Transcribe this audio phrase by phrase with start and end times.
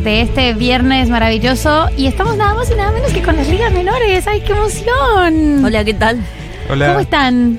[0.00, 3.72] de este viernes maravilloso y estamos nada más y nada menos que con las ligas
[3.72, 4.26] menores.
[4.26, 5.64] ¡Ay, qué emoción!
[5.64, 6.20] Hola, ¿qué tal?
[6.70, 6.88] Hola.
[6.88, 7.58] ¿Cómo están?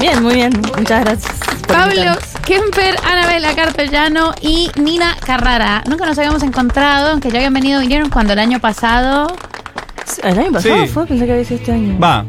[0.00, 0.52] Bien, muy bien.
[0.76, 1.32] Muchas gracias.
[1.66, 2.12] Pablo.
[2.44, 5.82] Kemper, Anabela Carpellano y Nina Carrara.
[5.86, 9.26] Nunca nos habíamos encontrado, aunque ya habían venido, vinieron cuando el año pasado.
[10.22, 10.86] ¿El año pasado Sí.
[10.88, 11.06] fue?
[11.06, 11.98] Pensé que había sido este año.
[12.00, 12.24] Va,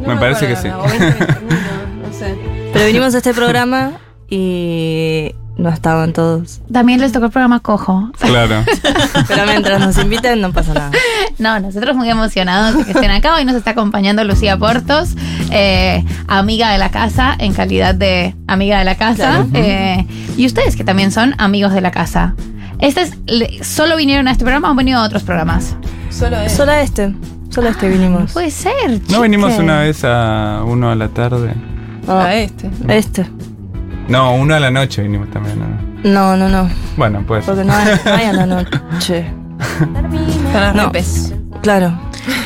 [0.00, 0.68] No me parece que sí.
[0.68, 2.34] acuerdo, o 2021, no sé.
[2.74, 3.92] Pero vinimos a este programa
[4.28, 6.60] y no estaban todos.
[6.72, 8.10] También les tocó el programa Cojo.
[8.18, 8.64] claro.
[9.28, 10.90] Pero mientras nos inviten no pasa nada.
[11.38, 13.34] No, nosotros muy emocionados de que estén acá.
[13.36, 15.10] Hoy nos está acompañando Lucía Portos,
[15.50, 19.46] eh, amiga de la casa, en calidad de amiga de la casa.
[19.54, 22.34] Eh, y ustedes que también son amigos de la casa.
[22.78, 25.76] Este es, le- ¿Solo vinieron a este programa o han venido a otros programas?
[26.10, 26.52] Solo es.
[26.52, 27.14] Solo a este.
[27.50, 28.32] Solo a este vinimos.
[28.32, 29.00] Puede ser.
[29.10, 31.52] ¿No venimos una vez a uno a la tarde?
[32.08, 32.70] Ah, A este.
[32.88, 33.26] a este.
[34.12, 35.58] No, uno a la noche vinimos también.
[35.58, 35.76] ¿no?
[36.04, 36.70] No, no, no.
[36.96, 37.44] Bueno, pues.
[37.46, 38.46] Porque no hay, no hay a la
[38.92, 39.26] noche.
[40.74, 40.92] No.
[41.62, 41.98] Claro.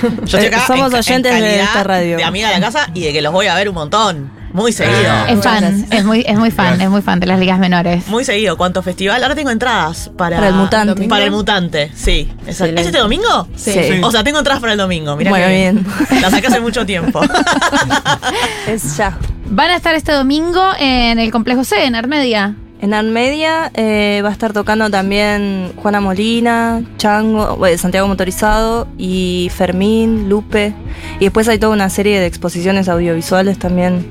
[0.03, 2.17] Yo estoy Eh, acá somos en- en oyentes de esta radio.
[2.19, 4.31] De amiga de la casa y de que los voy a ver un montón.
[4.57, 5.11] Muy seguido.
[5.11, 5.27] Ah.
[5.29, 5.91] Es fan, Gracias.
[5.91, 6.85] es muy, es muy fan, Gracias.
[6.87, 8.09] es muy fan de las ligas menores.
[8.09, 8.57] Muy seguido.
[8.57, 9.23] ¿Cuánto festival?
[9.23, 10.37] Ahora tengo entradas para.
[10.37, 10.95] Para el mutante.
[10.95, 11.09] ¿Domingo?
[11.11, 12.33] Para el mutante, sí.
[12.47, 12.81] Exacto.
[12.81, 13.47] ¿Es este domingo?
[13.55, 13.73] Sí.
[13.73, 14.01] Sí.
[14.03, 15.15] O sea, tengo entradas para el domingo.
[15.15, 15.87] Mira Muy bien.
[16.23, 17.21] La saqué hace mucho tiempo.
[18.67, 19.19] Es ya.
[19.51, 22.55] Van a estar este domingo en el complejo C, en Armedia.
[22.81, 29.51] En Armedia eh, va a estar tocando también Juana Molina, Chango, bueno, Santiago Motorizado y
[29.55, 30.75] Fermín, Lupe.
[31.21, 34.07] Y después hay toda una serie de exposiciones audiovisuales también.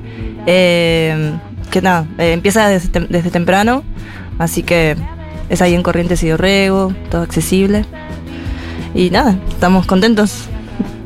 [0.45, 1.33] Eh,
[1.71, 3.83] que nada, eh, empieza desde, tem- desde temprano.
[4.39, 4.95] Así que
[5.49, 7.85] es ahí en Corrientes y Dorrego, todo accesible.
[8.93, 10.47] Y nada, estamos contentos.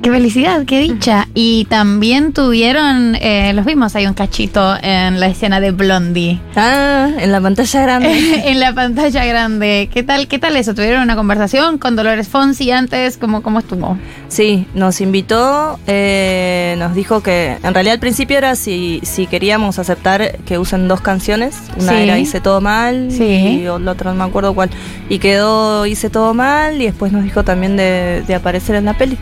[0.01, 1.27] Qué felicidad, qué dicha.
[1.33, 6.39] Y también tuvieron, eh, los vimos ahí un cachito en la escena de Blondie.
[6.55, 8.41] Ah, en la pantalla grande.
[8.49, 9.89] en la pantalla grande.
[9.93, 10.73] ¿Qué tal, qué tal eso?
[10.73, 13.17] ¿Tuvieron una conversación con Dolores Fonsi antes?
[13.17, 13.97] ¿Cómo, cómo estuvo?
[14.29, 19.79] Sí, nos invitó, eh, nos dijo que en realidad al principio era si, si queríamos
[19.79, 21.57] aceptar que usen dos canciones.
[21.77, 21.97] Una Sí.
[22.03, 23.23] era Hice todo mal Sí.
[23.25, 24.69] y la otra no me acuerdo cuál.
[25.09, 28.93] Y quedó Hice todo mal y después nos dijo también de, de aparecer en la
[28.97, 29.17] peli.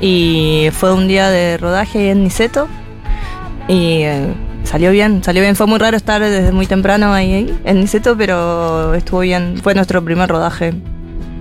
[0.00, 2.68] Y fue un día de rodaje ahí en Niceto
[3.68, 4.26] y eh,
[4.64, 5.56] salió bien, salió bien.
[5.56, 9.58] Fue muy raro estar desde muy temprano ahí, ahí en Niceto, pero estuvo bien.
[9.62, 10.74] Fue nuestro primer rodaje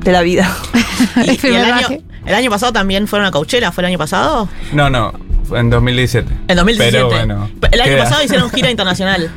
[0.04, 0.50] de la vida.
[1.18, 2.02] Y, El y el, primer año, viaje.
[2.26, 3.72] el año pasado también fueron a Coachella.
[3.72, 4.48] ¿Fue el año pasado?
[4.72, 5.12] No, no,
[5.44, 6.32] fue en 2017.
[6.48, 6.92] En 2017.
[6.92, 7.50] Pero bueno.
[7.72, 8.04] El año queda.
[8.06, 9.30] pasado hicieron gira internacional.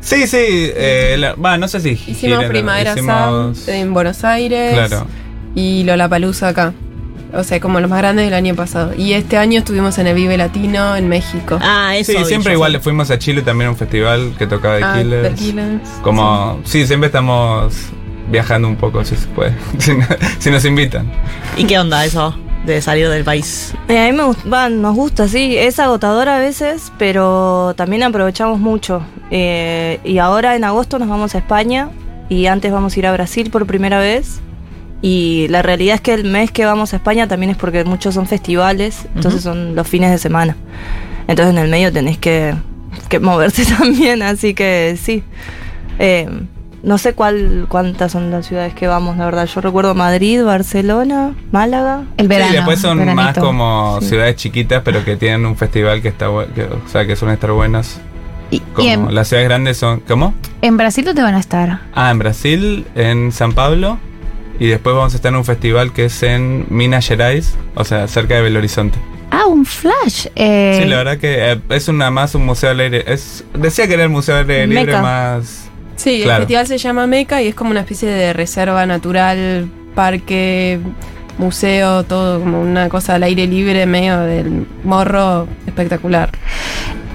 [0.00, 0.38] Sí, sí.
[0.40, 1.90] eh, la- Va, no sé si.
[1.90, 4.72] Hicimos gira, Primavera hicimos- en Buenos Aires.
[4.74, 5.06] Claro.
[5.54, 6.72] Y Lollapalooza acá.
[7.36, 8.92] O sea, como los más grandes del año pasado.
[8.96, 11.58] Y este año estuvimos en el Vive Latino en México.
[11.60, 12.12] Ah, eso.
[12.12, 12.78] Sí, siempre yo, igual sí.
[12.80, 15.28] fuimos a Chile también a un festival que tocaba de Ah, Killers.
[15.28, 15.88] The Killers.
[16.02, 17.74] Como, sí, siempre estamos
[18.30, 19.54] viajando un poco, si se puede.
[19.78, 20.06] si, no-
[20.38, 21.10] si nos invitan.
[21.56, 23.74] ¿Y qué onda eso de salir del país?
[23.88, 25.56] Eh, a mí me va, nos gusta, sí.
[25.56, 29.02] Es agotador a veces, pero también aprovechamos mucho.
[29.30, 31.90] Eh, y ahora en agosto nos vamos a España
[32.28, 34.40] y antes vamos a ir a Brasil por primera vez.
[35.02, 38.14] Y la realidad es que el mes que vamos a España también es porque muchos
[38.14, 40.56] son festivales, entonces son los fines de semana.
[41.28, 42.54] Entonces en el medio tenés que,
[43.08, 45.22] que moverse también, así que sí.
[45.98, 46.28] Eh,
[46.82, 49.46] no sé cuál, cuántas son las ciudades que vamos, la verdad.
[49.46, 52.04] Yo recuerdo Madrid, Barcelona, Málaga.
[52.16, 52.50] El verano.
[52.52, 53.22] sí, después son veranito.
[53.24, 54.08] más como Sí.
[54.10, 57.50] ciudades chiquitas, pero que tienen un festival que está que, o sea, que suelen estar
[57.50, 58.00] buenas.
[58.52, 60.00] Y, y Como en, las ciudades grandes son.
[60.06, 60.32] ¿Cómo?
[60.62, 61.80] en Brasil dónde van a estar.
[61.92, 63.98] Ah, en Brasil, en San Pablo.
[64.58, 68.08] Y después vamos a estar en un festival que es en Minas Gerais, o sea,
[68.08, 68.98] cerca de Belo Horizonte.
[69.30, 70.26] Ah, un flash.
[70.34, 73.04] Eh, Sí, la verdad que eh, es una más un museo al aire.
[73.06, 75.68] Es, decía que era el museo al aire libre más.
[75.96, 76.36] Sí, Claro.
[76.36, 80.78] el festival se llama Meca y es como una especie de reserva natural, parque,
[81.38, 86.30] museo, todo como una cosa al aire libre, medio del morro, espectacular.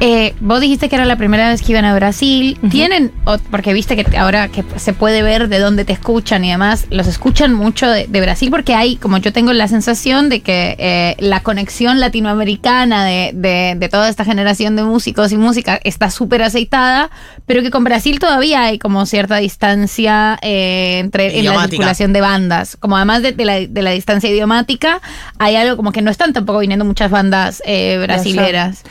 [0.04, 2.58] Eh, vos dijiste que era la primera vez que iban a Brasil.
[2.72, 6.50] ¿Tienen, o- porque viste que ahora que se puede ver de dónde te escuchan y
[6.50, 8.50] demás, los escuchan mucho de, de Brasil?
[8.50, 13.76] Porque hay, como yo tengo la sensación de que eh, la conexión latinoamericana de, de-
[13.78, 17.12] de toda esta generación de músicos y música está súper aceitada,
[17.46, 22.22] pero que con Brasil todavía hay como cierta distancia eh, entre en la circulación de
[22.22, 22.76] bandas.
[22.76, 25.00] Como además de, de la, de la distancia idiomática,
[25.38, 28.82] hay algo como que no están tampoco viniendo muchas bandas eh, brasileras.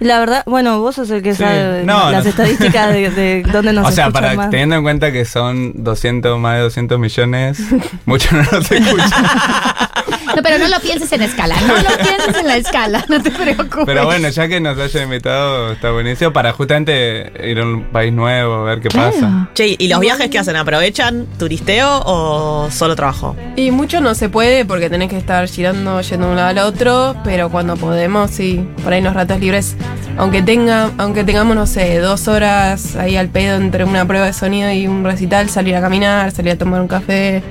[0.00, 1.42] La verdad, bueno, vos sos el que Sí.
[1.42, 2.30] sabe No, las no.
[2.30, 4.50] estadísticas de, de dónde nos o sea, para más.
[4.50, 7.60] teniendo en cuenta que son 200, más de 200 millones,
[8.06, 9.10] mucho no nos escuchan.
[10.34, 13.30] No, pero no lo pienses en escala, no lo pienses en la escala, no te
[13.30, 13.84] preocupes.
[13.86, 18.12] Pero bueno, ya que nos hayan invitado, está buenísimo para justamente ir a un país
[18.12, 19.12] nuevo, ver qué Claro.
[19.12, 19.48] pasa.
[19.54, 20.56] Che, ¿y los viajes que hacen?
[20.56, 23.36] ¿Aprovechan turisteo o solo trabajo?
[23.56, 26.58] Y mucho no se puede porque tenés que estar girando, yendo de un lado al
[26.58, 29.76] otro, pero cuando podemos, sí, por ahí los ratos libres,
[30.16, 34.32] aunque tenga, aunque tengamos, no sé, dos horas ahí al pedo entre una prueba de
[34.32, 37.42] sonido y un recital, salir a caminar, salir a tomar un café,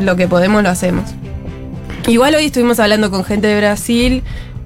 [0.00, 1.04] lo que podemos lo hacemos.
[2.06, 4.22] Igual hoy estuvimos hablando con gente de Brasil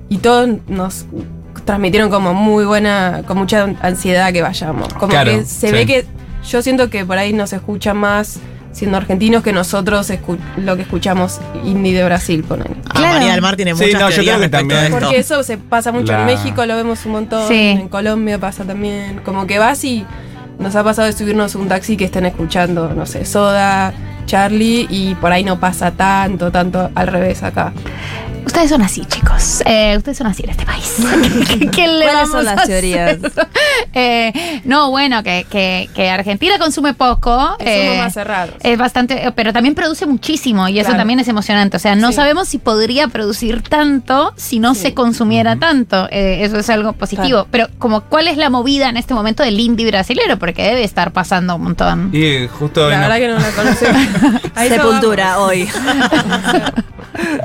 [0.08, 1.06] y todos nos
[1.64, 4.92] transmitieron como muy buena, con mucha ansiedad que vayamos.
[4.94, 5.72] Como Claro, que se sí.
[5.72, 6.04] ve que
[6.48, 8.38] yo siento que por ahí nos escuchan más
[8.72, 12.76] siendo argentinos que nosotros escu- lo que escuchamos indie de Brasil, ponele.
[12.88, 13.12] Ah, Claro.
[13.14, 14.92] María del Mar tiene Sí, muchas no, yo creo que también-.
[14.92, 17.54] Porque eso se pasa mucho La- en México, lo vemos un montón, Sí.
[17.80, 19.20] en Colombia pasa también.
[19.24, 20.04] Como que vas y
[20.58, 23.92] nos ha pasado de subirnos un taxi que estén escuchando, no sé, Soda,
[24.30, 27.72] Charlie, y por ahí no pasa tanto, tanto al revés acá.
[28.44, 29.62] Ustedes son así, chicos.
[29.64, 30.96] Eh, ustedes son así en este país.
[31.48, 33.16] ¿Qué, qué le ¿Cuáles vamos son a las teorías?
[33.92, 37.56] Eh, no, bueno, que, que, que Argentina consume poco.
[37.58, 38.54] Que eh, más cerrados.
[38.62, 41.76] Es bastante, pero también produce muchísimo y eso también es emocionante.
[41.76, 42.14] O sea, no Sí.
[42.14, 44.80] sabemos si podría producir tanto si no Sí.
[44.82, 46.08] se consumiera tanto.
[46.10, 47.46] Eh, eso es algo positivo.
[47.50, 50.38] Pero como, ¿cuál es la movida en este momento del indie brasilero?
[50.38, 52.10] Porque debe estar pasando un montón.
[52.12, 54.02] Y justo hoy La verdad que no la conocemos.
[54.54, 55.48] A eso Sepultura vamos.
[55.50, 55.68] hoy.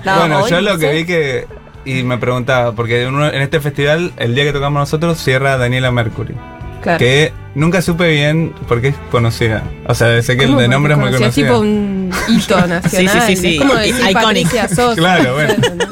[0.05, 1.47] No, bueno, hoy yo lo que vi que.
[1.85, 5.55] Y me preguntaba, porque en, uno- en este festival, el día que tocamos nosotros, cierra
[5.57, 6.33] Daniela Mercury.
[6.81, 6.97] Claro.
[6.99, 9.63] Que nunca supe bien por qué es conocida.
[9.87, 11.47] O sea, sé que el de nombre es muy conocía, conocido.
[11.47, 13.21] tipo un hito nacional.
[13.27, 13.55] sí, sí.
[13.55, 14.13] Es como decir Iconic.
[14.13, 14.95] Patricia Sosa.
[14.95, 15.53] Claro, bueno.
[15.75, 15.85] ¿no?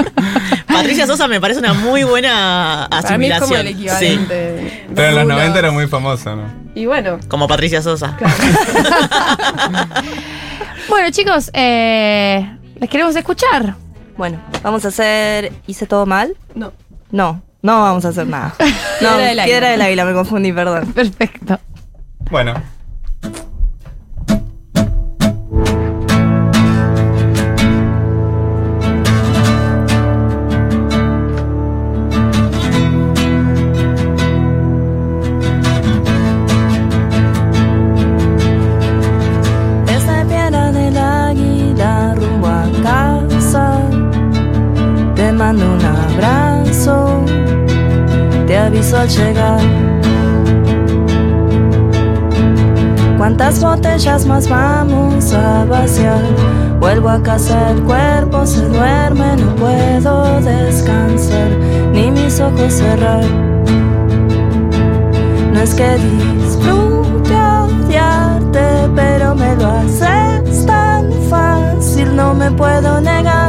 [0.68, 3.68] Patricia Sosa me parece una muy buena Para mí es como asimilación.
[3.68, 4.86] el sí, equivalente.
[4.96, 5.38] Pero en los Rulos.
[5.38, 6.44] 90 era muy famoso, ¿no?
[6.76, 8.18] Y bueno, como Patricia Sosa.
[10.90, 12.46] Bueno, chicos, eh,
[12.80, 13.76] les queremos escuchar.
[14.18, 15.52] Bueno, vamos a hacer.
[15.68, 16.36] ¿Hice todo mal?
[16.56, 16.72] no.
[17.12, 18.56] No, no vamos a hacer nada.
[19.02, 19.44] No, Piedra del Águila.
[19.46, 20.94] Piedra del Águila, me confundí, perdón.
[20.94, 21.60] Perfecto.
[22.32, 22.54] Bueno.
[48.84, 49.62] piso al llegar.
[53.18, 56.22] ¿Cuántas botellas más vamos a vaciar?
[56.80, 61.50] Vuelvo a casa, el cuerpo se duerme, no puedo descansar,
[61.94, 63.24] ni mis ojos cerrar.
[65.54, 73.43] No es que disfrute odiarte, pero me lo haces tan fácil, no me puedo negar.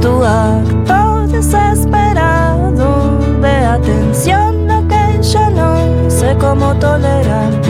[0.00, 7.69] tu acto desesperado de atención, lo que ya no sé cómo tolerar.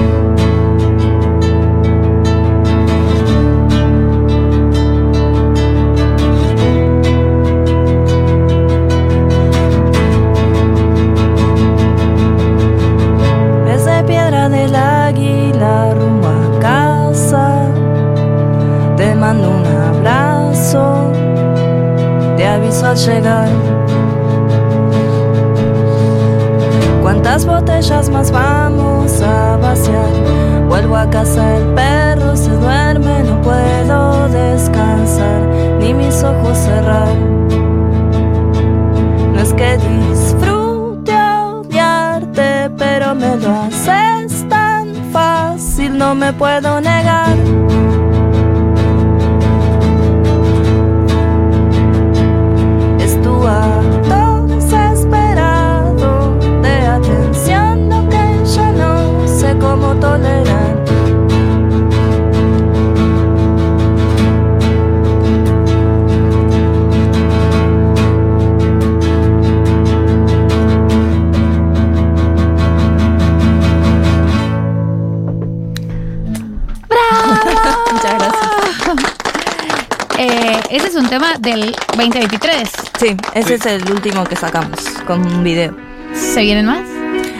[81.40, 82.68] Del 2023.
[82.98, 83.54] Sí, ese Sí.
[83.54, 85.74] es el último que sacamos con un video.
[86.14, 86.82] ¿Se vienen más?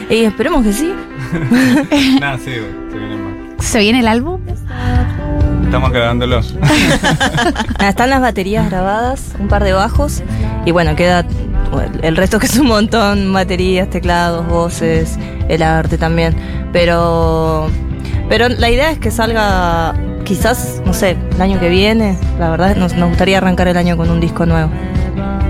[0.09, 0.93] Y esperemos que sí.
[2.19, 2.45] Nada, sí,
[2.91, 3.65] se viene más.
[3.65, 4.41] ¿Se viene el álbum?
[5.63, 6.41] Estamos grabándolo.
[6.41, 7.53] Nada,
[7.89, 10.21] Están las baterías grabadas, un par de bajos
[10.65, 11.25] y bueno, queda
[12.01, 15.17] el resto que es un montón, baterías, teclados, voces,
[15.47, 16.35] el arte también.
[16.73, 17.69] Pero
[18.27, 19.93] pero la idea es que salga
[20.25, 22.17] quizás, no sé, el año que viene.
[22.39, 24.69] La verdad nos, nos gustaría arrancar el año con un disco nuevo.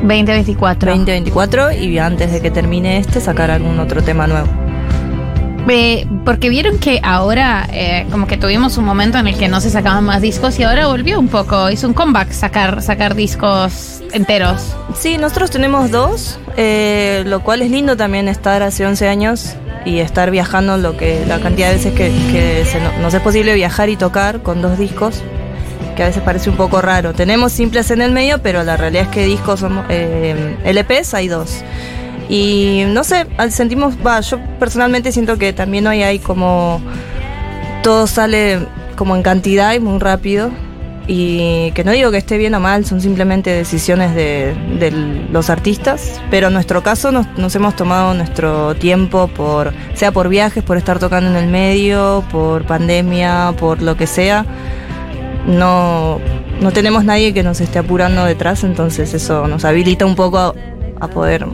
[0.04, 0.92] 2024.
[0.92, 4.48] 2024 y antes de que termine este sacar algún otro tema nuevo.
[5.70, 9.62] Eh, porque vieron que ahora eh, como que tuvimos un momento en el que no
[9.62, 14.02] se sacaban más discos y ahora volvió un poco, hizo un comeback sacar, sacar discos
[14.12, 14.76] enteros.
[14.98, 19.56] Sí, nosotros tenemos dos, eh, lo cual es lindo también estar hace 11 años
[19.86, 23.22] y estar viajando lo que la cantidad de veces que, que se no- nos es
[23.22, 25.24] posible viajar y tocar con dos discos,
[25.96, 27.14] que a veces parece un poco raro.
[27.14, 31.28] Tenemos simples en el medio, pero la realidad es que discos somos eh, LPs hay
[31.28, 31.64] dos.
[32.30, 36.82] Y no sé, sentimos, va, yo personalmente siento que también hoy hay como
[37.84, 38.60] todo sale
[38.96, 40.52] como en cantidad y muy rápido.
[41.08, 45.50] Y que no digo que esté bien o mal, son simplemente decisiones de, de los
[45.50, 46.22] artistas.
[46.30, 50.78] Pero en nuestro caso nos, nos hemos tomado nuestro tiempo, por sea por viajes, por
[50.78, 54.46] estar tocando en el medio, por pandemia, por lo que sea.
[55.48, 56.20] No,
[56.62, 60.54] no tenemos nadie que nos esté apurando detrás, entonces eso nos habilita un poco
[61.00, 61.46] a, poder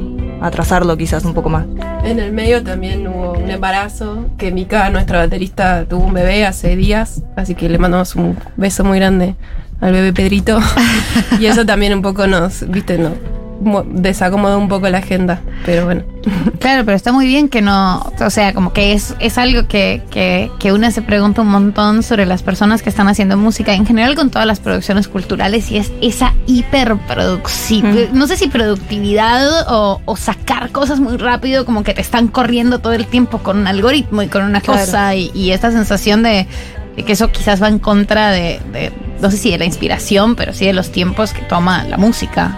[0.41, 1.65] atrasarlo quizás un poco más.
[2.03, 6.75] En el medio también hubo un embarazo, que Mika, nuestra baterista, tuvo un bebé hace
[6.75, 9.35] días, así que le mandamos un beso muy grande
[9.79, 10.59] al bebé Pedrito.
[11.39, 13.11] y eso también un poco nos, viste, no,
[13.61, 16.03] mo- desacomodó un poco la agenda, pero bueno.
[16.59, 20.01] Claro, pero está muy bien que no, o sea, como que es, es algo que,
[20.09, 23.85] que, que uno se pregunta un montón sobre las personas que están haciendo música, en
[23.85, 30.01] general con todas las producciones culturales, y es esa hiperproducción, no sé si productividad o,
[30.05, 33.67] o sacar cosas muy rápido, como que te están corriendo todo el tiempo con un
[33.67, 34.79] algoritmo y con una Claro.
[34.81, 36.47] cosa, y, y esta sensación de,
[36.95, 40.35] de que eso quizás va en contra de, de, no sé si de la inspiración,
[40.35, 42.57] pero sí de los tiempos que toma la música.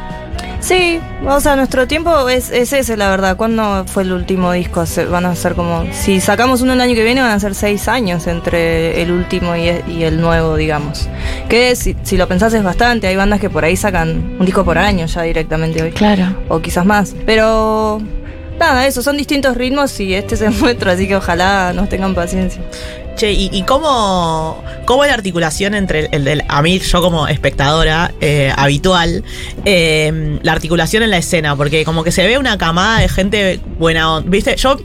[0.60, 3.38] Sí, o sea, nuestro tiempo es, es ese, la verdad.
[3.38, 4.86] ¿Cuándo fue el último disco?
[4.86, 5.86] Se- van a ser como.
[5.94, 9.56] Si sacamos uno el año que viene, van a ser seis años entre el último
[9.56, 11.08] y, y el nuevo, digamos.
[11.48, 13.08] Que si, si lo pensás es bastante.
[13.08, 15.92] Hay bandas que por ahí sacan un disco por año ya directamente hoy.
[15.92, 16.36] Claro.
[16.50, 17.16] O quizás más.
[17.26, 18.02] Pero.
[18.60, 22.14] Nada, eso, son distintos ritmos y este es el nuestro, así que ojalá nos tengan
[22.14, 22.62] paciencia.
[23.20, 26.44] Che, ¿y, y cómo, cómo es la articulación entre el, el del.
[26.48, 29.26] A mí, yo como espectadora eh, habitual,
[29.66, 31.56] eh, la articulación en la escena?
[31.58, 34.16] Porque como que se ve una camada de gente buena.
[34.16, 34.56] on- ¿Viste?
[34.56, 34.78] Yo.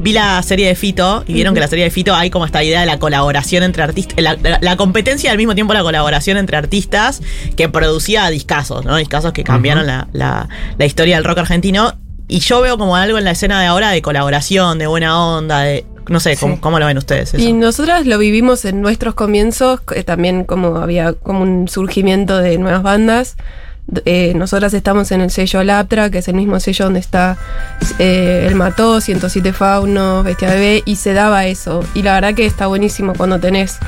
[0.00, 2.62] Vi la serie de Fito y vieron que la serie de Fito hay como esta
[2.62, 5.82] idea de la colaboración entre artistas, la, la- la competencia y al mismo tiempo la
[5.82, 7.20] colaboración entre artistas
[7.56, 8.94] que producía discazos, ¿no?
[8.96, 10.48] Discazos que cambiaron la, la-
[10.78, 11.94] la historia del rock argentino.
[12.28, 15.60] Y yo veo como algo en la escena de ahora de colaboración, de buena onda,
[15.62, 15.84] de.
[16.08, 16.60] No sé, ¿cómo, Sí.
[16.60, 17.34] cómo lo ven ustedes?
[17.34, 17.42] eso?
[17.42, 22.58] Y nosotras lo vivimos en nuestros comienzos, que también como había como un surgimiento de
[22.58, 23.36] nuevas bandas.
[24.04, 27.38] Eh, nosotras estamos en el sello Laptra, que es el mismo sello donde está
[27.98, 31.82] eh, El Mató, 107 Faunos, Bestia Bebé, y se daba eso.
[31.94, 33.78] Y la verdad que está buenísimo cuando tenés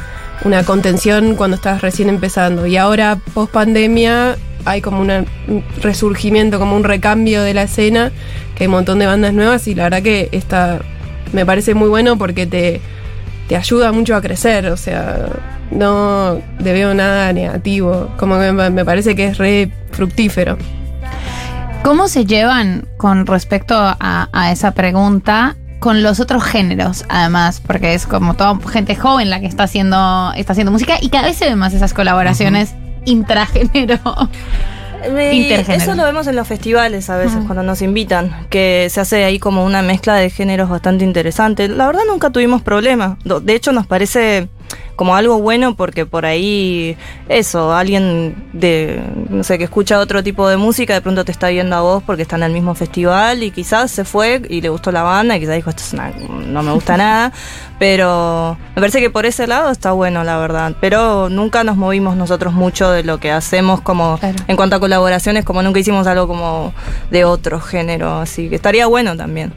[0.45, 2.67] una contención cuando estás recién empezando.
[2.67, 8.11] Y ahora, post pandemia, hay como una- un resurgimiento, como un recambio de la escena,
[8.55, 10.81] que hay un montón de bandas nuevas, y la verdad que está,
[11.33, 12.81] me parece muy bueno porque te,
[13.49, 15.27] te ayuda mucho a crecer, o sea,
[15.71, 20.57] no le veo nada negativo, como que me, parece que es re fructífero.
[21.83, 27.61] ¿Cómo se llevan con respecto a, a esa pregunta con los otros géneros, además?
[27.67, 31.27] Porque es como toda gente joven la que está haciendo, está haciendo música y cada
[31.29, 33.99] vez se ven más esas colaboraciones intragénero.
[35.75, 39.39] Eso lo vemos en los festivales a veces, cuando nos invitan, que se hace ahí
[39.39, 41.69] como una mezcla de géneros bastante interesante.
[41.69, 43.17] La verdad nunca tuvimos problema.
[43.25, 44.49] Do- De hecho nos parece
[44.97, 46.97] como algo bueno porque por ahí
[47.29, 51.49] eso, alguien de, no sé, que escucha otro tipo de música, de pronto te está
[51.49, 54.69] viendo a vos porque está en el mismo festival y quizás se fue y le
[54.69, 57.33] gustó la banda y quizás dijo, esto es una- no me gusta nada,
[57.79, 60.75] pero me parece que por ese lado está bueno, la verdad.
[60.81, 64.37] Pero nunca nos movimos nosotros mucho de lo que hacemos como Claro.
[64.49, 66.75] en cuanto a colaboraciones, como nunca hicimos algo como
[67.11, 69.53] de otro género, así que estaría bueno también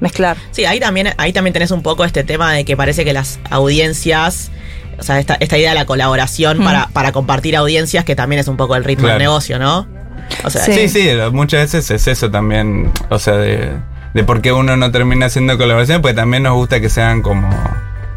[0.00, 0.36] mezclar.
[0.50, 3.38] Sí, ahí también, ahí también tenés un poco este tema de que parece que las
[3.50, 4.50] audiencias,
[4.98, 6.64] o sea, esta, esta idea de la colaboración Mm.
[6.64, 9.18] para, para compartir audiencias, que también es un poco el ritmo Claro.
[9.18, 9.86] del negocio, ¿no?
[10.44, 10.72] O sea, Sí.
[10.72, 13.72] Sí, sí, muchas veces es eso también, o sea, de,
[14.14, 17.48] de por qué uno no termina haciendo colaboraciones, porque también nos gusta que sean como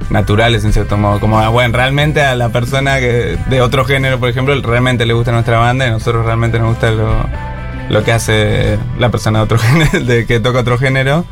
[0.09, 4.19] naturales en cierto modo, como, ah, bueno, realmente a la persona que de otro género,
[4.19, 7.25] por ejemplo, realmente le gusta nuestra banda y a nosotros realmente nos gusta lo,
[7.89, 11.25] lo que hace la persona de otro género, de que toca otro género.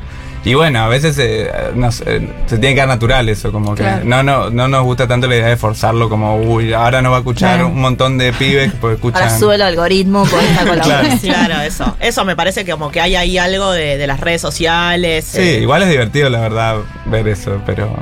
[0.46, 3.84] Y bueno, a veces eh, no sé, se tiene que dar natural eso, como que
[3.84, 4.06] Claro.
[4.06, 7.18] no, no, no nos gusta tanto la idea de forzarlo como, uy, ahora nos va
[7.18, 7.68] a escuchar Claro.
[7.68, 9.24] un montón de pibes porque escuchan...
[9.24, 11.34] Ahora sube el algoritmo por esta colaboración.
[11.36, 11.96] Claro, eso.
[12.00, 15.26] Eso me parece que como que hay ahí algo de, de las redes sociales.
[15.26, 17.94] Sí, eh, igual es divertido la verdad ver eso, pero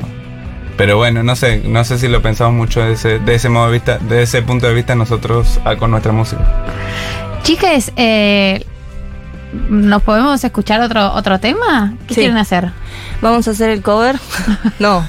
[0.78, 3.66] pero bueno, no sé, no sé si lo pensamos mucho de ese, de ese modo
[3.66, 6.46] de vista, de ese punto de vista nosotros ah, con nuestra música.
[7.42, 8.64] Chicas, eh,
[9.70, 11.94] ¿nos podemos escuchar otro, otro tema?
[12.08, 12.22] ¿Qué Sí.
[12.22, 12.72] quieren hacer?
[13.22, 14.18] Vamos a hacer el cover.
[14.80, 15.08] No.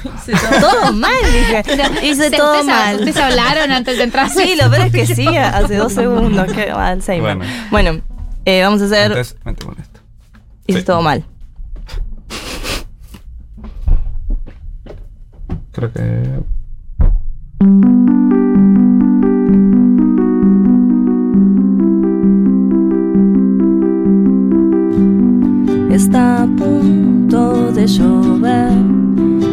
[0.59, 1.63] todo mal, dije.
[2.03, 2.95] Hice todo mal.
[2.95, 4.29] Ustedes hablaron antes de entrar.
[4.33, 6.51] Sí, lo peor es que sí, hace dos segundos.
[6.51, 6.73] Qué.
[7.19, 7.45] Bueno.
[7.71, 8.01] Bueno,
[8.45, 9.11] eh, vamos a hacer.
[9.11, 9.99] Entonces, metemos esto.
[10.67, 10.85] Hice sí.
[10.85, 11.25] todo mal.
[15.71, 16.39] Creo que
[25.89, 28.71] Está a punto de llover,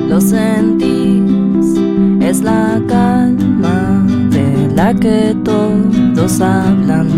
[0.06, 1.80] lo sentís,
[2.20, 7.08] es la calma de la que todos hablan.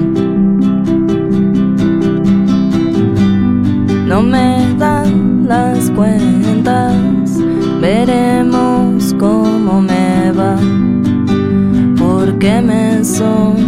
[4.06, 6.94] No me dan las cuentas,
[7.80, 10.56] veremos cómo me va,
[11.98, 13.67] porque me sonreís.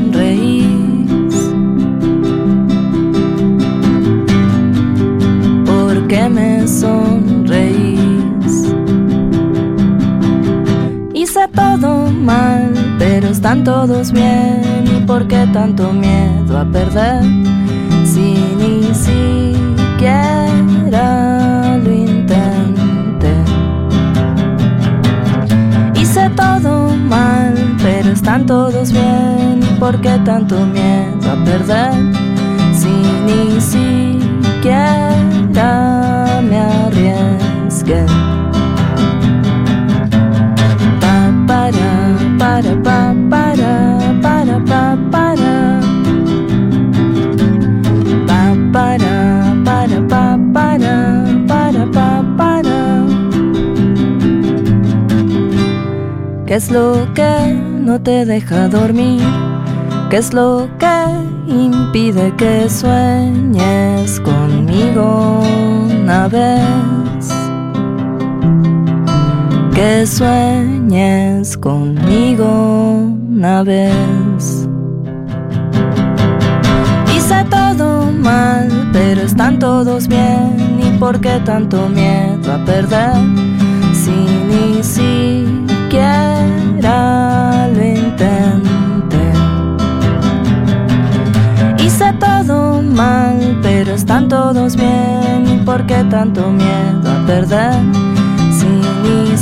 [13.40, 14.84] Están todos bien.
[14.84, 17.22] ¿Y por qué tanto miedo a perder?
[18.04, 20.28] Si ni siquiera
[21.82, 23.32] lo intenté.
[25.98, 29.60] Hice todo mal, pero están todos bien.
[29.62, 31.94] ¿Y por qué tanto miedo a perder?
[32.74, 32.92] Si
[33.24, 34.82] ni siquiera
[36.42, 38.04] me arriesgué.
[56.50, 59.22] ¿Qué es lo que no te deja dormir?
[60.10, 61.06] ¿Qué es lo que
[61.46, 65.42] impide que sueñes conmigo
[66.02, 67.30] una vez?
[69.76, 74.66] Que sueñes conmigo una vez.
[77.14, 80.80] Hice todo mal, pero están todos bien.
[80.84, 83.14] ¿Y por qué tanto miedo a perder?
[83.92, 84.82] Si ni
[86.82, 89.32] lo intenté.
[91.82, 95.46] Hice todo mal, pero están todos bien.
[95.46, 97.74] ¿Y por qué tanto miedo a perder?
[98.52, 99.36] Si ni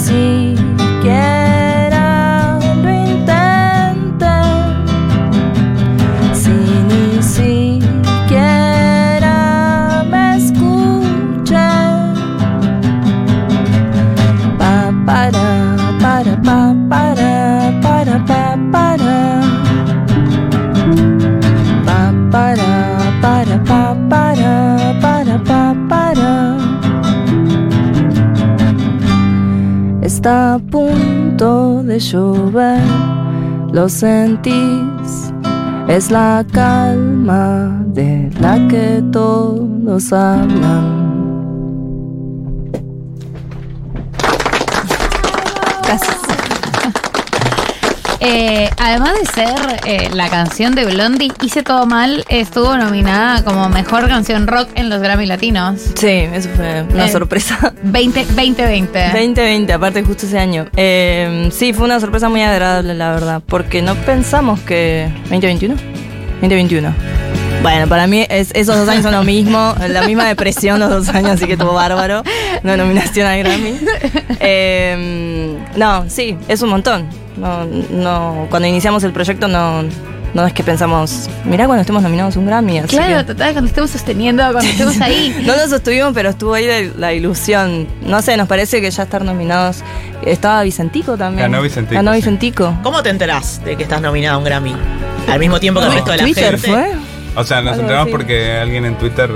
[31.99, 32.81] llover,
[33.73, 35.33] lo sentís,
[35.89, 40.98] es la calma de la que todos hablan.
[48.31, 53.71] Eh, además de ser eh, la canción de Blondie, Hice Todo Mal estuvo nominada como
[53.71, 55.81] mejor canción rock en los Grammy Latinos.
[55.95, 57.11] Sí, eso fue una Eh.
[57.11, 57.73] sorpresa.
[57.83, 58.99] 20, 2020.
[59.15, 60.67] 2020, aparte justo ese año.
[60.77, 65.09] Eh, sí, fue una sorpresa muy agradable, la verdad, porque no pensamos que...
[65.31, 65.77] ¿2021?
[66.43, 66.95] 2021.
[67.63, 71.09] Bueno, para mí es- esos dos años son lo mismo, la misma depresión los dos
[71.09, 72.23] años, así que estuvo bárbaro.
[72.63, 73.79] Una nominación a Grammy.
[74.41, 77.09] Eh, no, sí, es un montón.
[77.37, 79.83] No, no, cuando iniciamos el proyecto no,
[80.35, 82.79] no es que pensamos, mirá cuando estemos nominados a un Grammy.
[82.79, 85.37] Así Claro, que- total, cuando estemos sosteniendo, cuando estemos ahí.
[85.45, 86.67] no lo sostuvimos, pero estuvo ahí
[86.97, 87.89] la ilusión.
[88.03, 89.79] No sé, nos parece que ya estar nominados.
[90.25, 91.51] Estaba Vicentico también.
[91.51, 92.17] Ganó Vicentico, Ganó sí.
[92.19, 92.79] Vicentico.
[92.83, 94.75] ¿Cómo te enterás de que estás nominado a un Grammy?
[95.29, 96.69] Al mismo tiempo que el No, resto de la Twitter gente.
[96.69, 97.08] fue.
[97.39, 98.11] O sea, nos enteramos así.
[98.13, 99.31] porque alguien en Twitter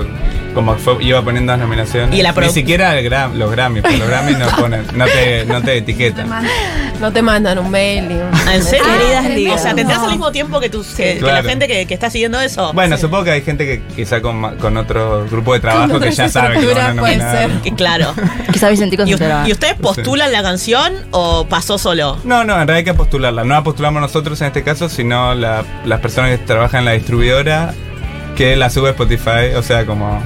[0.53, 2.17] como fue, iba poniendo las nominaciones.
[2.17, 5.05] Y la produ- Ni siquiera el Gram- los Grammy, porque los Grammy no ponen, no
[5.05, 6.29] te, no te etiquetan.
[6.99, 8.29] No te mandan un mail ni un.
[8.53, 8.85] ¿En serio?
[9.27, 11.41] Queridas o sea, ¿te enterás al mismo tiempo que, tus, que, que Claro.
[11.43, 12.71] la gente que, que está siguiendo eso?
[12.73, 13.01] Bueno, Sí.
[13.01, 16.59] supongo que hay gente que quizá con, con otro grupo de trabajo que ya sabe
[16.59, 17.37] que lo van a puede nominar.
[17.49, 17.61] ser.
[17.61, 18.13] Que claro.
[18.51, 19.49] Quizá Vicentico se ¿Y, enteraba.
[19.49, 22.17] y ustedes postulan la canción o pasó solo?
[22.23, 23.43] No, no, en realidad hay que postularla.
[23.43, 26.91] No la postulamos nosotros en este caso, sino la- las personas que trabajan en la
[26.91, 27.73] distribuidora
[28.35, 29.55] que la sube Spotify.
[29.55, 30.21] O sea, como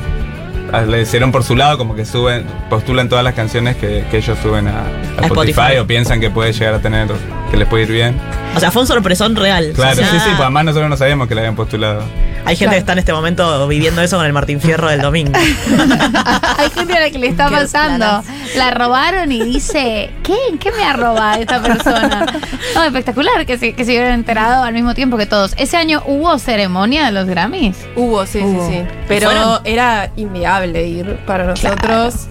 [0.72, 4.18] ah, le hicieron por su lado, como que suben, postulan todas las canciones que, que
[4.18, 5.78] ellos suben a, a A Spotify, Spotify.
[5.80, 7.08] o piensan que puede llegar a tener,
[7.52, 8.16] que les puede ir bien.
[8.58, 9.72] O sea, fue un sorpresón real.
[9.76, 12.04] Claro, O sea, sí, sí, pues además nosotros no sabíamos que la habían postulado.
[12.46, 15.34] Hay gente que está en este momento viviendo eso con el Martín Fierro del domingo.
[16.58, 18.24] Hay gente a la que le está pasando.
[18.56, 20.36] La robaron y dice, ¿qué?
[20.50, 22.26] ¿En qué me ha robado esta persona?
[22.74, 25.54] No, espectacular que se, que se hubieran enterado al mismo tiempo que todos.
[25.58, 27.76] ¿Ese año hubo ceremonia de los Grammys?
[27.96, 28.66] Hubo, sí, Hubo.
[28.68, 28.84] sí, sí.
[29.10, 29.60] Pero ¿Fueron?
[29.66, 32.28] era inviable ir para nosotros.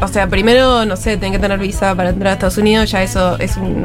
[0.00, 3.02] O sea, primero, no sé, tenés que tener visa para entrar a Estados Unidos, ya
[3.02, 3.84] eso es un...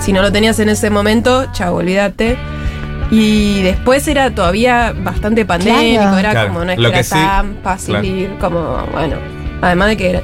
[0.00, 2.36] Si no lo tenías en ese momento, chao, olvídate.
[3.10, 6.18] Y después era todavía bastante pandémico, Claro.
[6.18, 8.06] era Claro, como no es lo que era sí, tan fácil claro.
[8.06, 9.16] ir, como, bueno,
[9.60, 10.22] además de que era-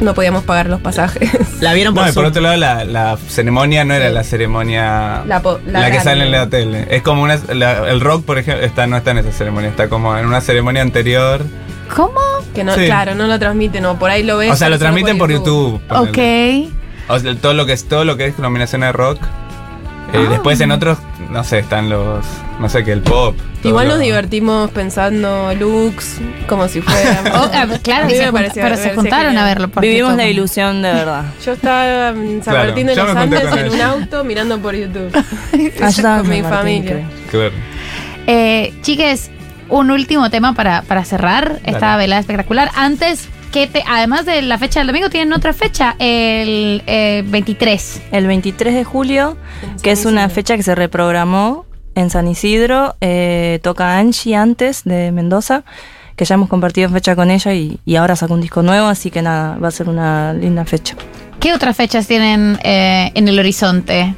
[0.00, 1.30] no podíamos pagar los pasajes.
[1.62, 5.22] La vieron por No, y por otro lado, la, la ceremonia no era la ceremonia.
[5.26, 6.86] La po- la que sale en la tele.
[6.90, 7.38] Es como una.
[7.54, 10.42] la- el rock, por ejemplo, está, no está en esa ceremonia, está como en una
[10.42, 11.46] ceremonia anterior.
[11.94, 12.20] ¿Cómo?
[12.56, 12.86] Que no, Sí.
[12.86, 14.50] claro, no lo transmiten, o por ahí lo ves.
[14.50, 15.80] o sea, lo transmiten por YouTube.
[15.86, 16.66] ponele.
[16.68, 16.72] Ok.
[17.08, 19.18] O sea, todo lo que es todo lo que es nominaciones de rock.
[20.12, 20.30] Eh, Ah.
[20.30, 20.98] Después en otros,
[21.30, 22.24] no sé, están los.
[22.60, 23.36] No sé qué, el pop.
[23.64, 27.30] Igual lo- nos divertimos pensando looks, como si fuéramos.
[27.34, 29.68] Oh, ah, claro, se me jun- pareció- pero se juntaron a verlo.
[29.80, 31.24] Vivimos la ilusión de verdad.
[31.44, 35.10] Yo estaba en San Claro, Martín de los Andes en un auto mirando por YouTube.
[35.52, 35.70] En
[36.02, 37.04] con mi familia.
[37.30, 37.50] creo.
[37.50, 37.54] Claro.
[38.28, 39.30] Eh, chiques,
[39.68, 42.02] un último tema para, para cerrar esta Dale.
[42.04, 42.70] velada espectacular.
[42.74, 48.02] Antes que te, además de la fecha del domingo, tienen otra fecha, el eh, 23.
[48.12, 49.36] El 23 de julio,
[49.82, 52.96] que es una fecha que se reprogramó en San Isidro.
[53.00, 55.62] eh, toca Angie antes de Mendoza,
[56.16, 59.10] que ya hemos compartido fecha con ella y, y ahora sacó un disco nuevo, así
[59.10, 60.94] que nada, va a ser una linda fecha.
[61.40, 64.14] ¿Qué otras fechas tienen eh, en el horizonte?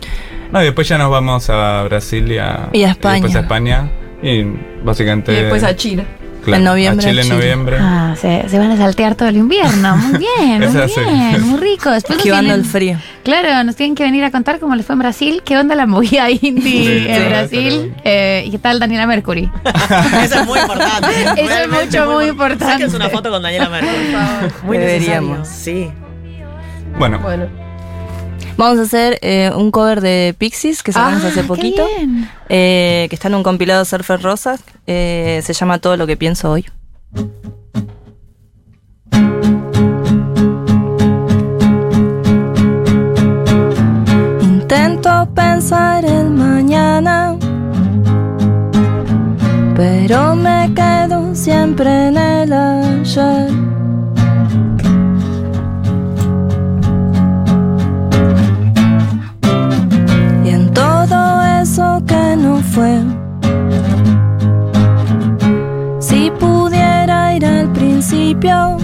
[0.52, 3.14] No, y después ya nos vamos a Brasil y a, Y a España.
[3.14, 3.90] después a España.
[4.22, 4.44] Y
[4.84, 5.32] básicamente.
[5.32, 6.04] Y después a Chile.
[6.44, 7.38] claro, En noviembre A Chile a en Chile.
[7.40, 7.76] noviembre.
[7.80, 9.96] Ah, se, se van a saltear todo el invierno.
[9.96, 11.00] Muy bien, muy sí.
[11.00, 11.90] bien, muy rico.
[11.90, 12.98] Después Esquivando tienen- el frío.
[13.22, 15.86] Claro, nos tienen que venir a contar cómo les fue en Brasil, qué onda la
[15.86, 19.50] movida indie Sí, en Brasil eh, y qué tal Daniela Mercury.
[20.24, 21.08] Eso es muy importante.
[21.36, 22.64] Eso es mucho, muy impor- importante.
[22.72, 24.16] Sáquense una foto con Daniela Mercury.
[24.64, 25.38] Muy Deberíamos.
[25.40, 25.90] necesario.
[25.90, 25.90] Sí.
[26.98, 27.46] Bueno, Bueno,
[28.58, 31.86] Vamos a hacer eh, un cover de Pixies que sacamos Ah, hace poquito,
[32.48, 34.60] eh, que está en un compilado Surfer Rosas.
[34.88, 36.66] eh, se llama Todo lo que pienso hoy.
[44.42, 47.36] Intento pensar el mañana,
[49.76, 53.67] pero me quedo siempre en el ayer.
[68.38, 68.77] Principio,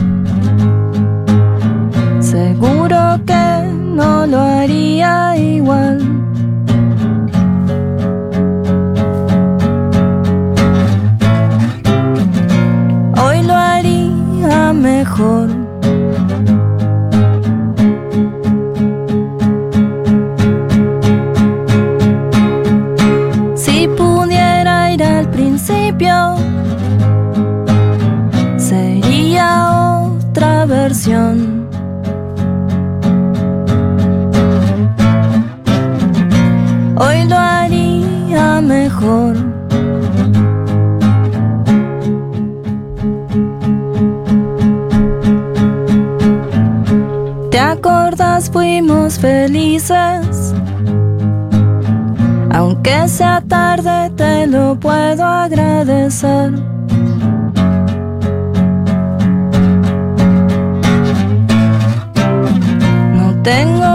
[47.51, 48.51] ¿Te acordas?
[48.51, 50.55] Fuimos felices.
[52.51, 56.53] Aunque sea tarde, te lo puedo agradecer.
[63.13, 63.94] No tengo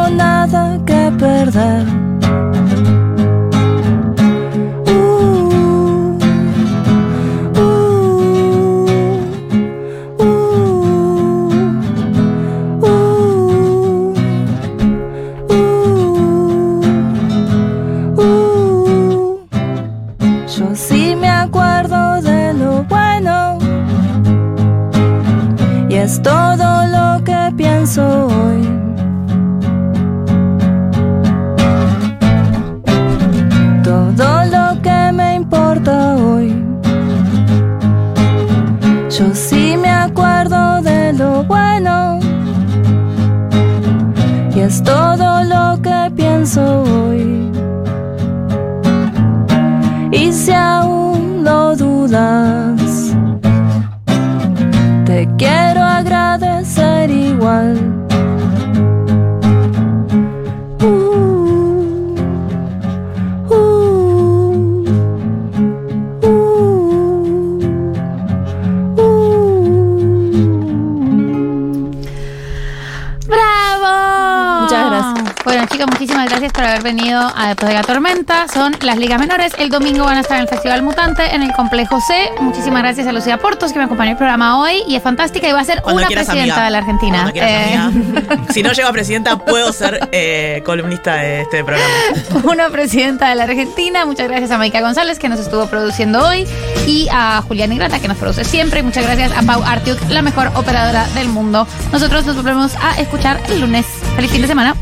[75.45, 78.47] Bueno, chicos, muchísimas gracias por haber venido a Después de la Tormenta.
[78.53, 79.53] Son las ligas menores.
[79.57, 82.31] El domingo van a estar en el Festival Mutante en el Complejo C.
[82.39, 85.47] Muchísimas gracias a Lucía Portos que me acompañó en el programa hoy y es fantástica
[85.47, 86.65] y va a ser Cuando una quieras, presidenta amiga.
[86.65, 87.31] de la Argentina.
[87.31, 88.37] Quieras, Eh.
[88.53, 91.93] Si no llego a presidenta, puedo ser eh, columnista de este programa.
[92.43, 94.05] una presidenta de la Argentina.
[94.05, 96.45] Muchas gracias a Maika González que nos estuvo produciendo hoy
[96.87, 98.79] y a Julián Ingrata que nos produce siempre.
[98.81, 101.67] Y muchas gracias a Pau Artiuk, la mejor operadora del mundo.
[101.91, 103.85] Nosotros nos volvemos a escuchar el lunes.
[104.15, 104.75] Feliz fin de semana.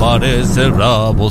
[0.00, 1.28] Aparece el bravo